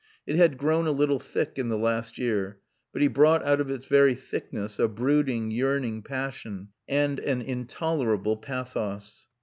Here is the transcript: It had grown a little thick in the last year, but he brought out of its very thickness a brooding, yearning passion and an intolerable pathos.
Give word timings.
It 0.25 0.35
had 0.35 0.57
grown 0.57 0.87
a 0.87 0.91
little 0.91 1.19
thick 1.19 1.59
in 1.59 1.69
the 1.69 1.77
last 1.77 2.17
year, 2.17 2.57
but 2.91 3.03
he 3.03 3.07
brought 3.07 3.45
out 3.45 3.61
of 3.61 3.69
its 3.69 3.85
very 3.85 4.15
thickness 4.15 4.79
a 4.79 4.87
brooding, 4.87 5.51
yearning 5.51 6.01
passion 6.01 6.69
and 6.87 7.19
an 7.19 7.39
intolerable 7.43 8.37
pathos. 8.37 9.27